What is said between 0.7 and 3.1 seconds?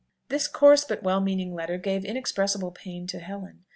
but well meaning letter gave inexpressible pain